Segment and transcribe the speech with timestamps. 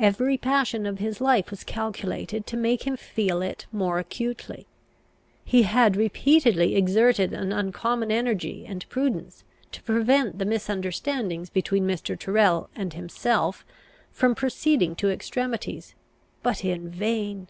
[0.00, 4.66] Every passion of his life was calculated to make him feel it more acutely.
[5.44, 12.18] He had repeatedly exerted an uncommon energy and prudence, to prevent the misunderstanding between Mr.
[12.18, 13.64] Tyrrel and himself
[14.10, 15.94] from proceeding to extremities;
[16.42, 17.46] but in vain!